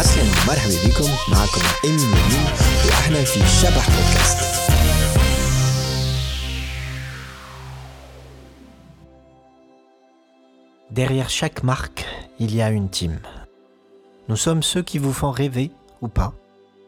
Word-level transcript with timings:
اهلا 0.00 0.22
ومرحبا 0.22 0.88
بكم 0.88 1.10
معكم 1.32 1.60
امين 1.84 2.00
يمين 2.00 2.46
واحنا 2.86 3.24
في 3.24 3.40
شبح 3.60 3.88
بودكاست 3.90 4.46
Derrière 10.90 11.28
chaque 11.28 11.62
marque, 11.62 12.06
il 12.38 12.54
y 12.54 12.62
a 12.62 12.70
une 12.70 12.88
team. 12.88 13.18
Nous 14.28 14.36
sommes 14.36 14.62
ceux 14.62 14.82
qui 14.82 14.98
vous 14.98 15.12
font 15.12 15.30
rêver 15.30 15.70
ou 16.00 16.08
pas. 16.08 16.32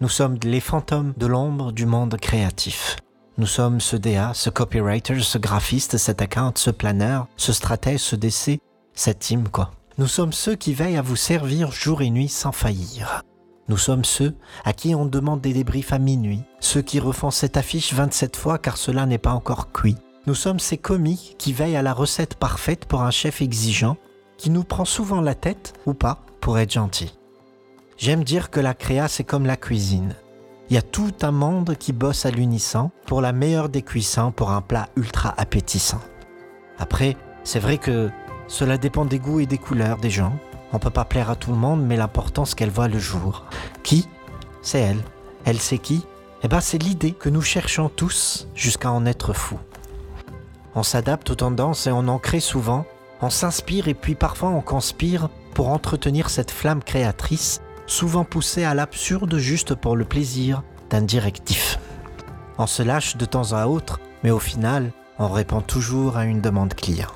Nous 0.00 0.08
sommes 0.08 0.38
les 0.44 0.60
fantômes 0.60 1.12
de 1.16 1.26
l'ombre 1.26 1.72
du 1.72 1.84
monde 1.84 2.16
créatif. 2.16 2.96
Nous 3.36 3.46
sommes 3.46 3.80
ce 3.80 3.96
DA, 3.96 4.32
ce 4.34 4.50
copywriter, 4.50 5.20
ce 5.20 5.36
graphiste, 5.38 5.98
cet 5.98 6.22
account, 6.22 6.52
ce 6.54 6.70
planeur, 6.70 7.26
ce 7.36 7.52
stratège, 7.52 8.00
ce 8.00 8.16
DC, 8.16 8.60
cette 8.94 9.18
team 9.18 9.48
quoi. 9.48 9.72
Nous 9.99 10.07
sommes 10.07 10.33
ceux 10.33 10.55
qui 10.55 10.73
veillent 10.73 10.97
à 10.97 11.03
vous 11.03 11.15
servir 11.15 11.71
jour 11.71 12.01
et 12.01 12.09
nuit 12.09 12.27
sans 12.27 12.51
faillir. 12.51 13.21
Nous 13.69 13.77
sommes 13.77 14.03
ceux 14.03 14.33
à 14.65 14.73
qui 14.73 14.95
on 14.95 15.05
demande 15.05 15.39
des 15.39 15.53
débriefs 15.53 15.93
à 15.93 15.99
minuit, 15.99 16.41
ceux 16.59 16.81
qui 16.81 16.99
refont 16.99 17.29
cette 17.29 17.57
affiche 17.57 17.93
27 17.93 18.35
fois 18.35 18.57
car 18.57 18.77
cela 18.77 19.05
n'est 19.05 19.19
pas 19.19 19.33
encore 19.33 19.71
cuit. 19.71 19.97
Nous 20.25 20.33
sommes 20.33 20.59
ces 20.59 20.77
commis 20.77 21.35
qui 21.37 21.53
veillent 21.53 21.75
à 21.75 21.83
la 21.83 21.93
recette 21.93 22.35
parfaite 22.35 22.85
pour 22.85 23.03
un 23.03 23.11
chef 23.11 23.43
exigeant, 23.43 23.97
qui 24.37 24.49
nous 24.49 24.63
prend 24.63 24.83
souvent 24.83 25.21
la 25.21 25.35
tête, 25.35 25.73
ou 25.85 25.93
pas, 25.93 26.23
pour 26.41 26.57
être 26.57 26.73
gentil. 26.73 27.13
J'aime 27.97 28.23
dire 28.23 28.49
que 28.49 28.59
la 28.59 28.73
créa 28.73 29.07
c'est 29.07 29.23
comme 29.23 29.45
la 29.45 29.57
cuisine. 29.57 30.15
Il 30.69 30.73
y 30.73 30.79
a 30.79 30.81
tout 30.81 31.13
un 31.21 31.31
monde 31.31 31.75
qui 31.77 31.93
bosse 31.93 32.25
à 32.25 32.31
l'unisson 32.31 32.89
pour 33.05 33.21
la 33.21 33.31
meilleure 33.31 33.69
des 33.69 33.83
cuissons 33.83 34.31
pour 34.31 34.49
un 34.49 34.61
plat 34.61 34.89
ultra 34.95 35.35
appétissant. 35.37 36.01
Après, 36.79 37.15
c'est 37.43 37.59
vrai 37.59 37.77
que 37.77 38.09
cela 38.47 38.77
dépend 38.77 39.05
des 39.05 39.19
goûts 39.19 39.39
et 39.39 39.45
des 39.45 39.57
couleurs 39.57 39.97
des 39.97 40.09
gens. 40.09 40.37
On 40.71 40.79
peut 40.79 40.89
pas 40.89 41.05
plaire 41.05 41.29
à 41.29 41.35
tout 41.35 41.51
le 41.51 41.57
monde, 41.57 41.85
mais 41.85 41.97
l'important 41.97 42.45
c'est 42.45 42.55
qu'elle 42.55 42.69
voit 42.69 42.87
le 42.87 42.99
jour. 42.99 43.45
Qui? 43.83 44.07
C'est 44.61 44.79
elle. 44.79 45.03
Elle 45.45 45.59
c'est 45.59 45.77
qui? 45.77 46.05
Eh 46.43 46.47
ben 46.47 46.59
c'est 46.59 46.77
l'idée 46.77 47.11
que 47.11 47.29
nous 47.29 47.41
cherchons 47.41 47.89
tous 47.89 48.47
jusqu'à 48.55 48.91
en 48.91 49.05
être 49.05 49.33
fous. 49.33 49.59
On 50.75 50.83
s'adapte 50.83 51.29
aux 51.29 51.35
tendances 51.35 51.87
et 51.87 51.91
on 51.91 52.07
en 52.07 52.19
crée 52.19 52.39
souvent. 52.39 52.85
On 53.21 53.29
s'inspire 53.29 53.87
et 53.87 53.93
puis 53.93 54.15
parfois 54.15 54.49
on 54.49 54.61
conspire 54.61 55.29
pour 55.53 55.69
entretenir 55.69 56.29
cette 56.29 56.51
flamme 56.51 56.83
créatrice, 56.83 57.61
souvent 57.85 58.23
poussée 58.25 58.63
à 58.63 58.73
l'absurde 58.73 59.37
juste 59.37 59.75
pour 59.75 59.95
le 59.95 60.05
plaisir 60.05 60.63
d'un 60.89 61.01
directif. 61.01 61.79
On 62.57 62.67
se 62.67 62.83
lâche 62.83 63.17
de 63.17 63.25
temps 63.25 63.53
à 63.53 63.67
autre, 63.67 63.99
mais 64.23 64.31
au 64.31 64.39
final, 64.39 64.91
on 65.19 65.27
répond 65.27 65.61
toujours 65.61 66.17
à 66.17 66.25
une 66.25 66.41
demande 66.41 66.73
client. 66.73 67.09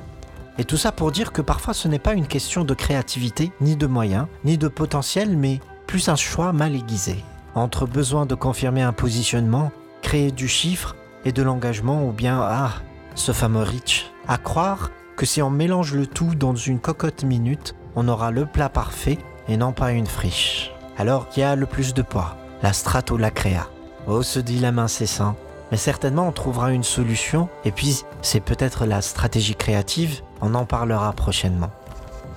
Et 0.60 0.64
tout 0.64 0.78
ça 0.78 0.92
pour 0.92 1.12
dire 1.12 1.32
que 1.32 1.42
parfois 1.42 1.74
ce 1.74 1.88
n'est 1.88 2.00
pas 2.00 2.14
une 2.14 2.28
question 2.28 2.64
de 2.64 2.74
créativité, 2.74 3.52
ni 3.62 3.76
de 3.76 3.88
moyens, 3.88 4.28
ni 4.44 4.58
de 4.58 4.68
potentiel, 4.68 5.38
mais 5.38 5.60
plus 5.86 6.10
un 6.10 6.16
choix 6.16 6.52
mal 6.54 6.76
aiguisé. 6.76 7.24
Entre 7.56 7.86
besoin 7.86 8.26
de 8.26 8.36
confirmer 8.36 8.82
un 8.82 8.94
positionnement, 8.94 9.72
créer 10.02 10.32
du 10.32 10.48
chiffre 10.48 10.96
et 11.26 11.32
de 11.32 11.44
l'engagement, 11.44 12.08
ou 12.08 12.12
bien, 12.12 12.40
ah, 12.42 12.72
ce 13.16 13.32
fameux 13.32 13.64
reach, 13.64 14.12
à 14.28 14.38
croire 14.38 14.92
que 15.16 15.26
si 15.26 15.42
on 15.42 15.50
mélange 15.50 15.94
le 15.94 16.08
tout 16.08 16.36
dans 16.36 16.56
une 16.56 16.80
cocotte 16.80 17.24
minute, 17.24 17.76
on 17.96 18.08
aura 18.08 18.32
le 18.32 18.46
plat 18.46 18.70
parfait 18.70 19.18
et 19.48 19.58
non 19.58 19.74
pas 19.74 19.92
une 19.92 20.06
friche. 20.06 20.72
Alors 20.98 21.30
qui 21.30 21.42
a 21.44 21.56
le 21.56 21.66
plus 21.66 21.94
de 21.94 22.02
poids? 22.02 22.38
La 22.64 22.74
strate 22.74 23.12
ou 23.12 23.18
la 23.18 23.32
créa 23.32 23.68
Oh, 24.08 24.24
ce 24.24 24.40
dilemme 24.40 24.80
incessant. 24.80 25.36
Mais 25.72 25.78
certainement 25.78 26.28
on 26.28 26.32
trouvera 26.32 26.72
une 26.72 26.84
solution 26.84 27.50
et 27.66 27.72
puis 27.72 28.04
c'est 28.22 28.40
peut-être 28.40 28.86
la 28.86 29.02
stratégie 29.02 29.56
créative, 29.56 30.22
on 30.42 30.56
en 30.56 30.66
parlera 30.66 31.12
prochainement. 31.14 31.72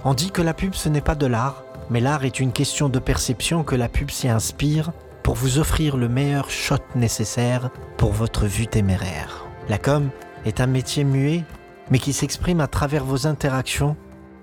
On 0.04 0.14
dit 0.14 0.30
que 0.30 0.42
la 0.42 0.54
pub 0.54 0.74
ce 0.74 0.88
n'est 0.88 1.00
pas 1.00 1.14
de 1.14 1.26
l'art, 1.26 1.64
mais 1.90 2.00
l'art 2.00 2.24
est 2.24 2.40
une 2.40 2.52
question 2.52 2.88
de 2.88 2.98
perception 2.98 3.64
que 3.64 3.76
la 3.76 3.88
pub 3.88 4.10
s'y 4.10 4.28
inspire 4.28 4.92
pour 5.22 5.34
vous 5.34 5.58
offrir 5.58 5.96
le 5.96 6.08
meilleur 6.08 6.50
shot 6.50 6.76
nécessaire 6.94 7.70
pour 7.96 8.12
votre 8.12 8.46
vue 8.46 8.66
téméraire. 8.66 9.44
La 9.68 9.78
com 9.78 10.10
est 10.44 10.60
un 10.60 10.66
métier 10.66 11.04
muet, 11.04 11.44
mais 11.90 11.98
qui 11.98 12.12
s'exprime 12.12 12.60
à 12.60 12.66
travers 12.66 13.04
vos 13.04 13.26
interactions, 13.26 13.96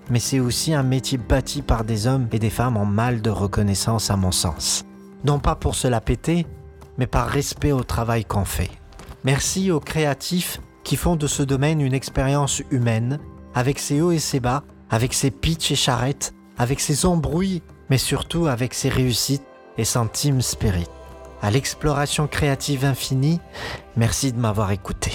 mais 0.09 0.19
c'est 0.19 0.39
aussi 0.39 0.73
un 0.73 0.83
métier 0.83 1.17
bâti 1.17 1.61
par 1.61 1.83
des 1.83 2.07
hommes 2.07 2.27
et 2.31 2.39
des 2.39 2.49
femmes 2.49 2.77
en 2.77 2.85
mal 2.85 3.21
de 3.21 3.29
reconnaissance 3.29 4.11
à 4.11 4.15
mon 4.15 4.31
sens. 4.31 4.85
Non 5.25 5.39
pas 5.39 5.55
pour 5.55 5.75
se 5.75 5.87
la 5.87 5.99
péter, 5.99 6.45
mais 6.97 7.07
par 7.07 7.27
respect 7.27 7.71
au 7.71 7.83
travail 7.83 8.25
qu'on 8.25 8.45
fait. 8.45 8.71
Merci 9.23 9.71
aux 9.71 9.79
créatifs 9.79 10.61
qui 10.83 10.95
font 10.95 11.15
de 11.15 11.27
ce 11.27 11.43
domaine 11.43 11.81
une 11.81 11.93
expérience 11.93 12.61
humaine, 12.71 13.19
avec 13.53 13.79
ses 13.79 14.01
hauts 14.01 14.11
et 14.11 14.19
ses 14.19 14.39
bas, 14.39 14.63
avec 14.89 15.13
ses 15.13 15.31
pitchs 15.31 15.71
et 15.71 15.75
charrettes, 15.75 16.33
avec 16.57 16.79
ses 16.79 17.05
embrouilles, 17.05 17.61
mais 17.89 17.97
surtout 17.97 18.47
avec 18.47 18.73
ses 18.73 18.89
réussites 18.89 19.45
et 19.77 19.85
son 19.85 20.07
team 20.07 20.41
spirit. 20.41 20.87
À 21.41 21.51
l'exploration 21.51 22.27
créative 22.27 22.85
infinie, 22.85 23.39
merci 23.95 24.31
de 24.31 24.39
m'avoir 24.39 24.71
écouté. 24.71 25.11